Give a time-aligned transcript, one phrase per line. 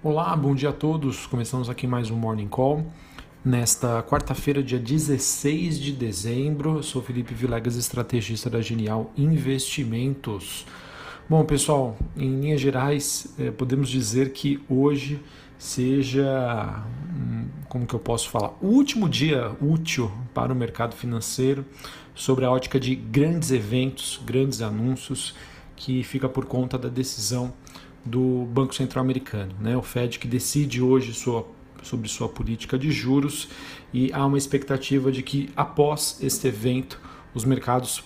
[0.00, 1.26] Olá, bom dia a todos.
[1.26, 2.86] Começamos aqui mais um Morning Call.
[3.44, 10.64] Nesta quarta-feira, dia 16 de dezembro, eu sou Felipe Vilegas, estrategista da Genial Investimentos.
[11.28, 15.20] Bom, pessoal, em linhas gerais, eh, podemos dizer que hoje
[15.58, 16.80] seja,
[17.12, 21.64] hum, como que eu posso falar, o último dia útil para o mercado financeiro
[22.14, 25.34] sobre a ótica de grandes eventos, grandes anúncios,
[25.74, 27.52] que fica por conta da decisão
[28.04, 29.76] do Banco Central Americano, né?
[29.76, 31.46] o Fed que decide hoje sua,
[31.82, 33.48] sobre sua política de juros
[33.92, 37.00] e há uma expectativa de que após este evento
[37.34, 38.02] os mercados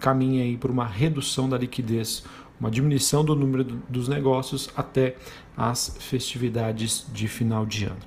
[0.00, 2.24] caminhem para uma redução da liquidez
[2.64, 5.16] uma diminuição do número dos negócios até
[5.54, 7.98] as festividades de final de ano.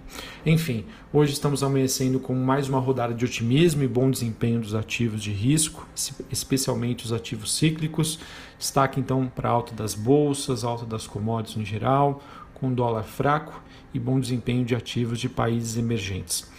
[0.43, 0.83] Enfim,
[1.13, 5.31] hoje estamos amanhecendo com mais uma rodada de otimismo e bom desempenho dos ativos de
[5.31, 5.87] risco,
[6.31, 8.19] especialmente os ativos cíclicos.
[8.57, 12.23] Destaque então para alta das bolsas, alta das commodities em geral,
[12.55, 13.61] com dólar fraco
[13.93, 16.49] e bom desempenho de ativos de países emergentes.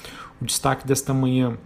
[0.41, 1.59] O destaque desta manhã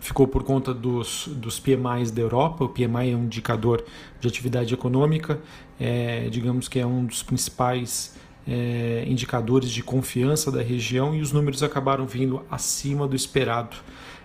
[0.00, 2.64] ficou por conta dos, dos PMIs da Europa.
[2.64, 3.84] O PMI é um indicador
[4.20, 5.40] de atividade econômica,
[5.78, 11.32] é, digamos que é um dos principais é, indicadores de confiança da região e os
[11.32, 13.76] números acabaram vindo acima do esperado,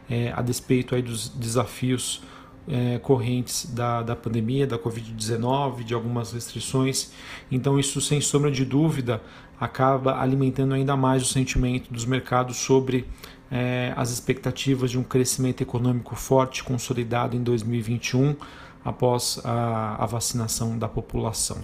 [0.09, 2.21] é, a despeito aí dos desafios
[2.67, 7.11] é, correntes da, da pandemia, da Covid-19, de algumas restrições.
[7.52, 9.22] Então, isso, sem sombra de dúvida,
[9.59, 13.08] acaba alimentando ainda mais o sentimento dos mercados sobre
[13.52, 18.36] é, as expectativas de um crescimento econômico forte, consolidado em 2021,
[18.84, 21.58] após a, a vacinação da população.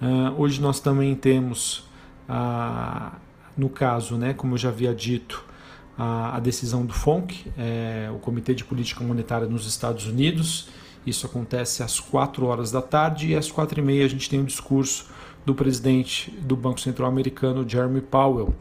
[0.00, 1.88] Uh, hoje nós também temos,
[2.28, 3.14] uh,
[3.56, 5.44] no caso, né, como eu já havia dito,
[6.02, 10.68] a, a decisão do FONC, é, o Comitê de Política Monetária nos Estados Unidos.
[11.06, 14.40] Isso acontece às 4 horas da tarde e às 4 e meia a gente tem
[14.40, 15.10] um discurso
[15.44, 18.54] do presidente do Banco Central Americano, Jeremy Powell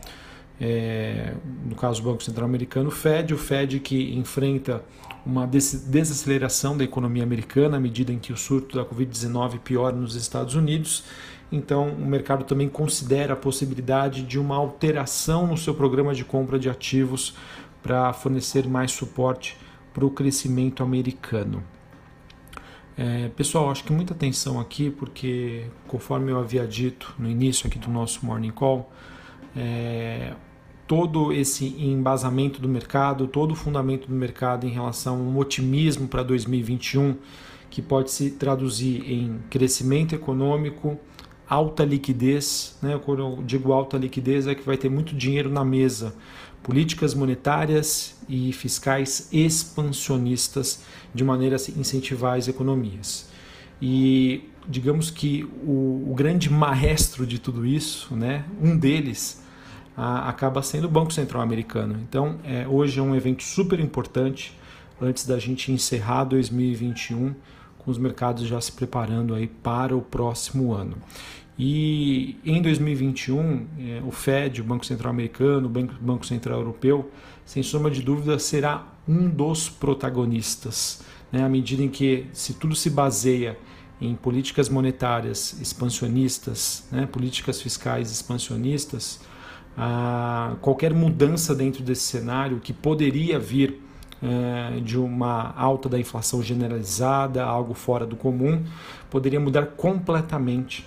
[0.59, 1.33] é,
[1.65, 4.83] no caso do Banco Central Americano, o Fed, o Fed que enfrenta
[5.29, 10.15] uma desaceleração da economia americana à medida em que o surto da Covid-19 piora nos
[10.15, 11.03] Estados Unidos.
[11.51, 16.57] Então, o mercado também considera a possibilidade de uma alteração no seu programa de compra
[16.57, 17.35] de ativos
[17.81, 19.55] para fornecer mais suporte
[19.93, 21.63] para o crescimento americano.
[22.97, 27.79] É, pessoal, acho que muita atenção aqui, porque conforme eu havia dito no início aqui
[27.79, 28.91] do nosso Morning Call,
[29.55, 30.33] é,
[30.89, 36.07] todo esse embasamento do mercado, todo o fundamento do mercado em relação a um otimismo
[36.07, 37.15] para 2021
[37.69, 40.97] que pode se traduzir em crescimento econômico,
[41.47, 42.99] alta liquidez, né?
[43.05, 46.15] quando eu digo alta liquidez é que vai ter muito dinheiro na mesa,
[46.63, 50.83] políticas monetárias e fiscais expansionistas
[51.13, 53.29] de maneira a incentivar as economias.
[53.79, 58.43] E digamos que o, o grande maestro de tudo isso, né?
[58.59, 59.47] um deles,
[59.99, 61.99] a, acaba sendo o Banco Central Americano.
[62.07, 64.57] Então, é, hoje é um evento super importante
[65.01, 67.35] antes da gente encerrar 2021
[67.77, 70.95] com os mercados já se preparando aí para o próximo ano.
[71.57, 77.11] E em 2021, é, o Fed, o Banco Central Americano, o Banco, Banco Central Europeu,
[77.45, 82.73] sem sombra de dúvida, será um dos protagonistas, né, à medida em que, se tudo
[82.73, 83.57] se baseia
[83.99, 89.19] em políticas monetárias expansionistas, né, políticas fiscais expansionistas,
[90.61, 93.81] qualquer mudança dentro desse cenário que poderia vir
[94.21, 98.63] é, de uma alta da inflação generalizada, algo fora do comum,
[99.09, 100.85] poderia mudar completamente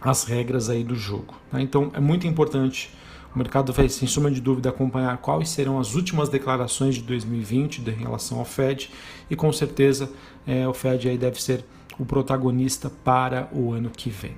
[0.00, 1.34] as regras aí do jogo.
[1.50, 1.60] Tá?
[1.60, 2.90] Então é muito importante
[3.34, 7.78] o mercado vai, sem suma de dúvida, acompanhar quais serão as últimas declarações de 2020
[7.78, 8.90] em relação ao Fed
[9.28, 10.08] e com certeza
[10.46, 11.64] é, o Fed aí deve ser
[11.98, 14.36] o protagonista para o ano que vem.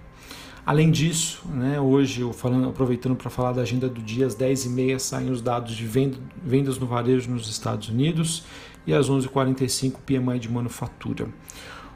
[0.66, 4.98] Além disso, né, hoje, eu falando, aproveitando para falar da agenda do dia, às 10h30
[4.98, 8.42] saem os dados de vendas no varejo nos Estados Unidos
[8.84, 11.28] e às 11h45 PMI de manufatura.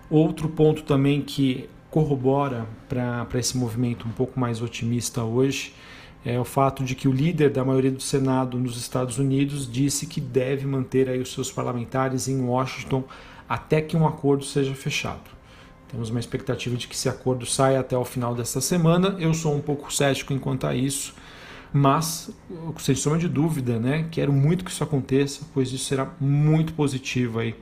[0.09, 5.74] Outro ponto também que corrobora para esse movimento um pouco mais otimista hoje
[6.24, 10.06] é o fato de que o líder da maioria do Senado nos Estados Unidos disse
[10.06, 13.03] que deve manter aí os seus parlamentares em Washington
[13.48, 15.40] até que um acordo seja fechado.
[15.91, 19.16] Temos uma expectativa de que esse acordo saia até o final desta semana.
[19.19, 21.15] Eu sou um pouco cético enquanto a isso,
[21.72, 22.31] mas,
[22.78, 27.41] sem sombra de dúvida, né, quero muito que isso aconteça, pois isso será muito positivo
[27.41, 27.57] aí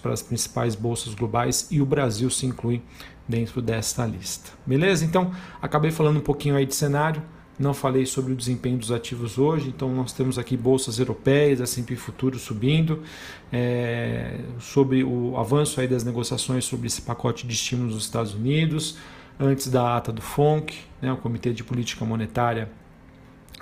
[0.00, 2.80] para as principais bolsas globais e o Brasil se inclui
[3.26, 4.50] dentro desta lista.
[4.64, 5.04] Beleza?
[5.04, 7.22] Então, acabei falando um pouquinho aí de cenário.
[7.60, 11.94] Não falei sobre o desempenho dos ativos hoje, então nós temos aqui bolsas europeias, S&P
[11.94, 13.02] Futuro subindo,
[13.52, 18.96] é, sobre o avanço aí das negociações sobre esse pacote de estímulos dos Estados Unidos,
[19.38, 22.70] antes da ata do FONC, né, o Comitê de Política Monetária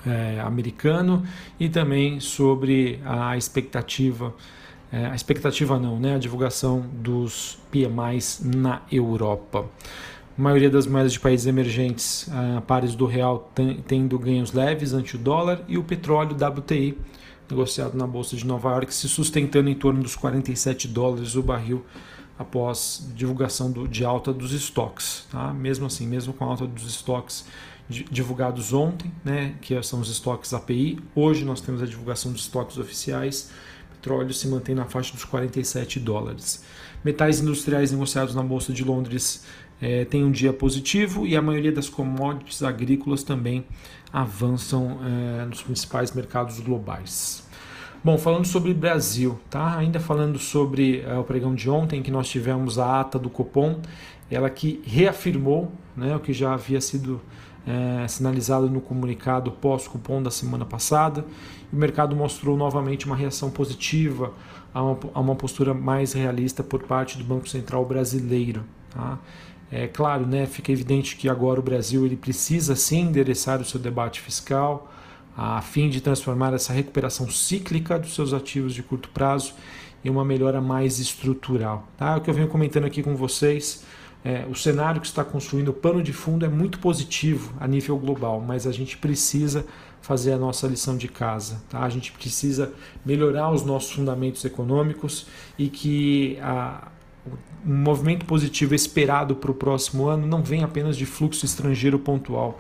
[0.07, 1.27] é, americano,
[1.59, 4.33] e também sobre a expectativa,
[4.93, 9.69] é, a expectativa não, né, a divulgação dos PMIs na Europa.
[10.39, 13.51] A maioria das moedas de países emergentes, a pares do real,
[13.89, 16.97] tendo ganhos leves ante o dólar, e o petróleo WTI,
[17.51, 21.85] negociado na Bolsa de Nova York, se sustentando em torno dos 47 dólares o barril
[22.39, 25.27] após divulgação do, de alta dos estoques.
[25.29, 25.53] Tá?
[25.53, 27.45] Mesmo assim, mesmo com a alta dos estoques
[27.89, 32.79] divulgados ontem, né, que são os estoques API, hoje nós temos a divulgação dos estoques
[32.79, 33.51] oficiais,
[33.99, 36.65] petróleo se mantém na faixa dos 47 dólares.
[37.05, 39.45] Metais industriais negociados na Bolsa de Londres
[39.81, 43.65] é, tem um dia positivo e a maioria das commodities agrícolas também
[44.13, 47.47] avançam é, nos principais mercados globais.
[48.03, 49.77] Bom, falando sobre Brasil, tá?
[49.77, 53.81] Ainda falando sobre é, o pregão de ontem, que nós tivemos a ata do Copom,
[54.31, 57.21] ela que reafirmou né, o que já havia sido
[57.67, 61.25] é, sinalizado no comunicado pós-cupom da semana passada.
[61.73, 64.33] o mercado mostrou novamente uma reação positiva
[64.73, 68.65] a uma, a uma postura mais realista por parte do Banco Central brasileiro.
[68.91, 69.19] Tá?
[69.71, 73.79] É claro, né, fica evidente que agora o Brasil ele precisa sim endereçar o seu
[73.79, 74.91] debate fiscal
[75.37, 79.55] a fim de transformar essa recuperação cíclica dos seus ativos de curto prazo
[80.05, 81.87] em uma melhora mais estrutural.
[81.97, 82.17] Tá?
[82.17, 83.85] O que eu venho comentando aqui com vocês,
[84.25, 87.97] é, o cenário que está construindo o pano de fundo é muito positivo a nível
[87.97, 89.65] global, mas a gente precisa
[90.01, 91.63] fazer a nossa lição de casa.
[91.69, 91.85] Tá?
[91.85, 92.73] A gente precisa
[93.07, 96.89] melhorar os nossos fundamentos econômicos e que a,
[97.67, 102.59] um movimento positivo esperado para o próximo ano não vem apenas de fluxo estrangeiro pontual,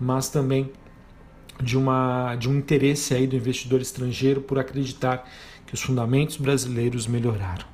[0.00, 0.70] mas também
[1.62, 5.28] de, uma, de um interesse aí do investidor estrangeiro por acreditar
[5.66, 7.66] que os fundamentos brasileiros melhoraram.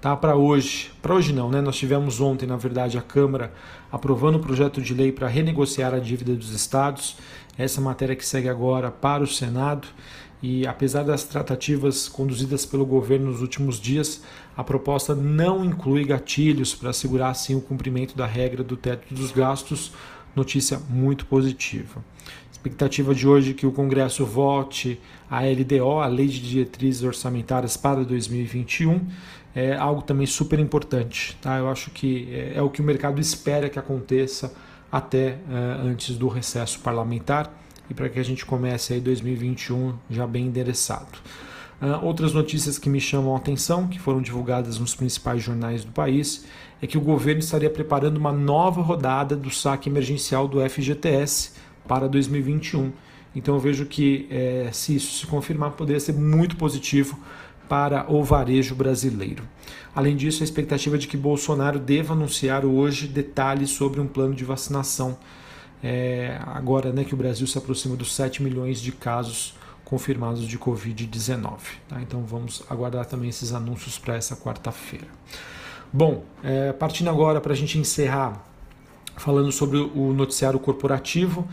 [0.00, 1.60] Tá, para hoje, para hoje não, né?
[1.60, 3.52] Nós tivemos ontem, na verdade, a Câmara
[3.90, 7.16] aprovando o projeto de lei para renegociar a dívida dos estados.
[7.56, 9.88] Essa matéria que segue agora para o Senado.
[10.42, 14.22] E apesar das tratativas conduzidas pelo governo nos últimos dias,
[14.56, 19.32] a proposta não inclui gatilhos para assegurar assim o cumprimento da regra do teto dos
[19.32, 19.92] gastos.
[20.34, 22.04] Notícia muito positiva.
[22.52, 25.00] Expectativa de hoje é que o Congresso vote
[25.30, 29.00] a LDO, a Lei de Diretrizes Orçamentárias para 2021,
[29.54, 31.36] é algo também super importante.
[31.40, 31.56] Tá?
[31.58, 34.52] Eu acho que é, é o que o mercado espera que aconteça
[34.92, 35.38] até é,
[35.82, 41.18] antes do recesso parlamentar e para que a gente comece aí 2021 já bem endereçado.
[41.80, 45.92] Uh, outras notícias que me chamam a atenção, que foram divulgadas nos principais jornais do
[45.92, 46.46] país,
[46.80, 51.52] é que o governo estaria preparando uma nova rodada do saque emergencial do FGTS
[51.86, 52.92] para 2021.
[53.34, 57.18] Então eu vejo que é, se isso se confirmar, poderia ser muito positivo
[57.68, 59.42] para o varejo brasileiro.
[59.94, 64.44] Além disso, a expectativa de que Bolsonaro deva anunciar hoje detalhes sobre um plano de
[64.44, 65.18] vacinação.
[65.82, 70.58] É, agora né, que o Brasil se aproxima dos 7 milhões de casos confirmados de
[70.58, 71.58] Covid-19.
[71.88, 72.00] Tá?
[72.02, 75.06] Então vamos aguardar também esses anúncios para essa quarta-feira.
[75.92, 78.44] Bom, é, partindo agora para a gente encerrar
[79.16, 81.46] falando sobre o noticiário corporativo.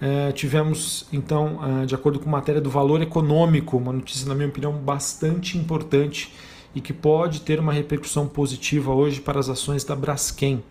[0.00, 4.48] É, tivemos, então, é, de acordo com matéria do valor econômico, uma notícia, na minha
[4.48, 6.32] opinião, bastante importante
[6.74, 10.62] e que pode ter uma repercussão positiva hoje para as ações da Braskem.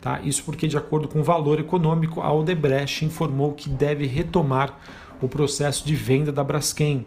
[0.00, 0.20] Tá?
[0.22, 4.78] Isso porque, de acordo com o valor econômico, a Odebrecht informou que deve retomar
[5.20, 7.06] o processo de venda da Braskem.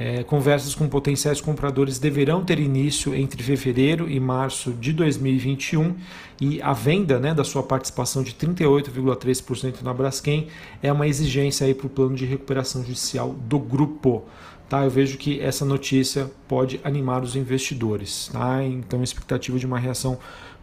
[0.00, 5.96] É, conversas com potenciais compradores deverão ter início entre fevereiro e março de 2021
[6.40, 10.46] e a venda né, da sua participação de 38,3% na Braskem
[10.80, 14.22] é uma exigência para o plano de recuperação judicial do grupo.
[14.68, 14.84] Tá?
[14.84, 18.28] Eu vejo que essa notícia pode animar os investidores.
[18.32, 18.62] Tá?
[18.62, 20.18] Então, expectativa de uma reação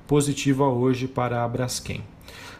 [0.08, 2.04] positiva hoje para a Braskem.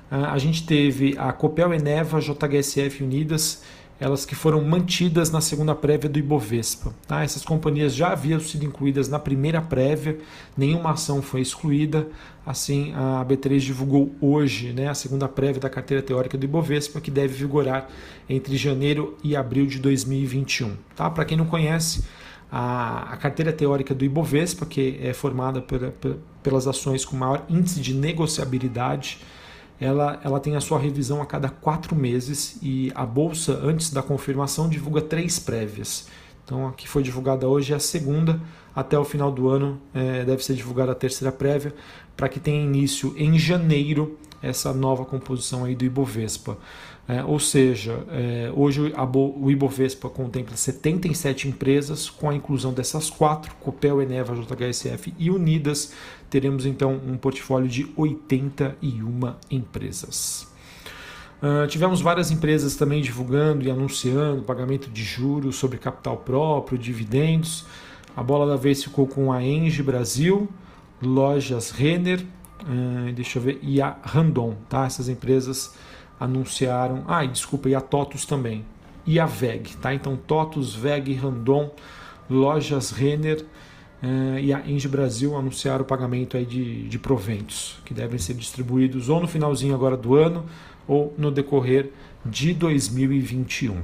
[0.10, 3.64] Ah, a gente teve a Copel Eneva, JHSF Unidas
[4.00, 6.94] elas que foram mantidas na segunda prévia do Ibovespa.
[7.08, 7.24] Tá?
[7.24, 10.18] Essas companhias já haviam sido incluídas na primeira prévia,
[10.58, 12.08] nenhuma ação foi excluída.
[12.46, 17.10] Assim, a B3 divulgou hoje né, a segunda prévia da carteira teórica do Ibovespa, que
[17.10, 17.90] deve vigorar
[18.30, 20.76] entre janeiro e abril de 2021.
[20.96, 21.10] Tá?
[21.10, 22.04] Para quem não conhece,
[22.52, 25.94] a, a, carteira teórica do Ibovespa, que é formada pela,
[26.44, 29.20] pelas ações com maior índice de negociabilidade,
[29.80, 34.02] ela, ela tem a sua revisão a cada quatro meses e a bolsa, antes da
[34.02, 36.08] confirmação, divulga três prévias.
[36.44, 38.40] Então, a que foi divulgada hoje é a segunda,
[38.76, 41.74] até o final do ano é, deve ser divulgada a terceira prévia,
[42.16, 46.58] para que tenha início em janeiro essa nova composição aí do Ibovespa.
[47.08, 53.54] É, ou seja, é, hoje o Ibovespa contempla 77 empresas, com a inclusão dessas quatro,
[53.62, 55.94] Copel, Eneva, JHSF e Unidas,
[56.32, 60.48] teremos então um portfólio de 81 empresas.
[61.44, 67.66] Uh, tivemos várias empresas também divulgando e anunciando pagamento de juros sobre capital próprio, dividendos.
[68.16, 70.50] A bola da vez ficou com a Enge Brasil,
[71.00, 72.26] Lojas Renner,
[72.62, 74.56] uh, deixa eu ver, e a Randon.
[74.68, 74.86] Tá?
[74.86, 75.76] Essas empresas
[76.20, 77.04] anunciaram.
[77.08, 78.66] Ah, desculpa, e a TOTUS também.
[79.06, 79.76] E a VEG.
[79.78, 79.94] Tá?
[79.94, 81.72] Então, TOTUS, VEG, Randon,
[82.30, 83.46] Lojas Renner
[84.02, 88.34] uh, e a Enge Brasil anunciaram o pagamento aí de, de proventos, que devem ser
[88.34, 90.46] distribuídos ou no finalzinho agora do ano
[90.88, 91.92] ou no decorrer
[92.26, 93.74] de 2021.
[93.74, 93.84] Uh,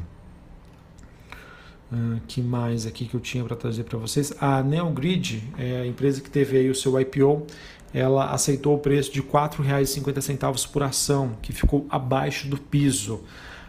[1.92, 4.34] ah, que mais aqui que eu tinha para trazer para vocês?
[4.40, 7.46] A Neogrid, é a empresa que teve aí o seu IPO,
[7.94, 13.22] ela aceitou o preço de R$ 4,50 por ação, que ficou abaixo do piso.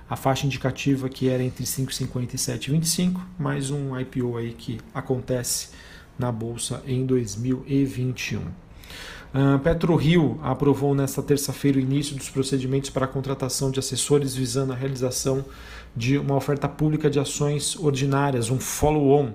[0.08, 5.70] A faixa indicativa que era entre 5,50 e 7,25, mais um IPO aí que acontece
[6.18, 8.40] na bolsa em 2021.
[8.40, 14.74] Uh, PetroRio aprovou nesta terça-feira o início dos procedimentos para a contratação de assessores visando
[14.74, 15.42] a realização
[15.96, 19.32] de uma oferta pública de ações ordinárias, um follow-on,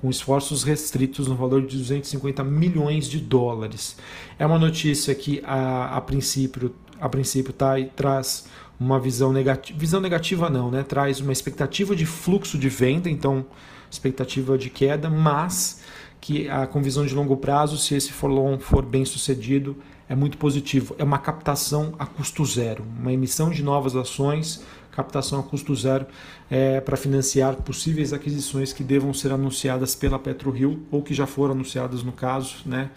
[0.00, 3.96] com esforços restritos no valor de 250 milhões de dólares.
[4.38, 8.46] É uma notícia que a, a princípio, a princípio tá, traz
[8.78, 10.82] uma visão negativa, visão negativa não, né?
[10.82, 13.44] Traz uma expectativa de fluxo de venda, então
[13.90, 15.82] expectativa de queda, mas
[16.20, 19.76] que a com visão de longo prazo, se esse follow for bem sucedido,
[20.08, 20.94] é muito positivo.
[20.98, 26.06] É uma captação a custo zero, uma emissão de novas ações, captação a custo zero
[26.50, 31.54] é, para financiar possíveis aquisições que devam ser anunciadas pela PetroRio ou que já foram
[31.54, 32.90] anunciadas no caso, né?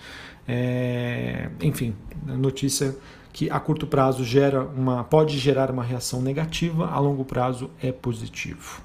[0.48, 1.96] É, enfim,
[2.26, 2.96] notícia
[3.32, 7.92] que a curto prazo gera uma, pode gerar uma reação negativa, a longo prazo é
[7.92, 8.82] positivo.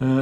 [0.00, 0.20] Ah,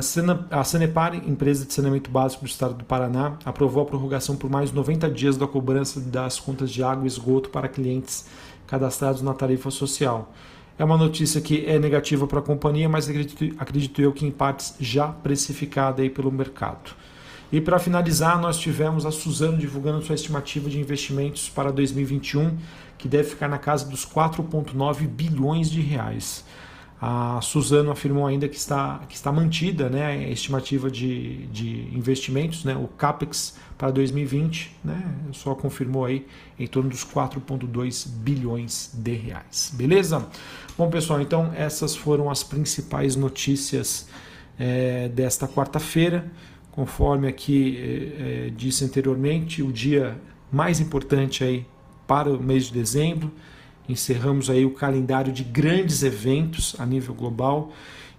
[0.50, 4.70] a Sanepar, empresa de saneamento básico do estado do Paraná, aprovou a prorrogação por mais
[4.70, 8.26] 90 dias da cobrança das contas de água e esgoto para clientes
[8.66, 10.32] cadastrados na tarifa social.
[10.78, 14.30] É uma notícia que é negativa para a companhia, mas acredito, acredito eu que em
[14.30, 16.90] partes já precificada aí pelo mercado.
[17.52, 22.56] E para finalizar, nós tivemos a Suzano divulgando sua estimativa de investimentos para 2021,
[22.96, 26.44] que deve ficar na casa dos 4,9 bilhões de reais.
[27.04, 32.64] A Suzano afirmou ainda que está, que está mantida né, a estimativa de, de investimentos,
[32.64, 36.24] né, o CAPEX para 2020, né, só confirmou aí
[36.56, 39.72] em torno dos 4,2 bilhões de reais.
[39.74, 40.24] Beleza?
[40.78, 44.08] Bom, pessoal, então essas foram as principais notícias
[44.56, 46.30] é, desta quarta-feira.
[46.70, 50.16] Conforme aqui é, disse anteriormente, o dia
[50.52, 51.66] mais importante aí
[52.06, 53.32] para o mês de dezembro
[53.88, 57.72] encerramos aí o calendário de grandes eventos a nível global.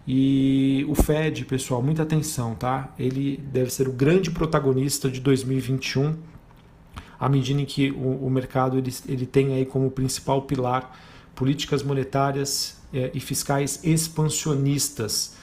[0.08, 2.94] E o Fed, pessoal, muita atenção, tá?
[3.00, 6.16] Ele deve ser o grande protagonista de 2021,
[7.18, 11.00] à medida em que o, o mercado ele, ele tem aí como principal pilar
[11.34, 15.36] políticas monetárias é, e fiscais expansionistas.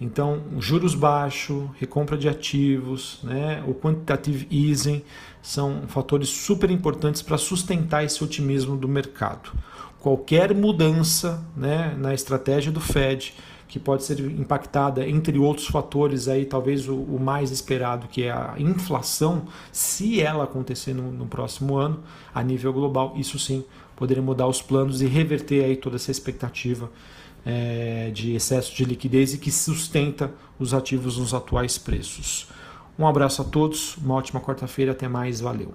[0.00, 5.02] Então, juros baixos, recompra de ativos, né, o quantitative easing
[5.40, 9.52] são fatores super importantes para sustentar esse otimismo do mercado.
[10.00, 13.34] Qualquer mudança né, na estratégia do Fed,
[13.68, 18.30] que pode ser impactada, entre outros fatores, aí talvez o, o mais esperado, que é
[18.30, 22.00] a inflação, se ela acontecer no, no próximo ano,
[22.34, 23.64] a nível global, isso sim
[23.96, 26.90] poderia mudar os planos e reverter aí toda essa expectativa
[27.44, 32.48] é, de excesso de liquidez e que sustenta os ativos nos atuais preços.
[32.98, 35.74] Um abraço a todos, uma ótima quarta-feira, até mais, valeu.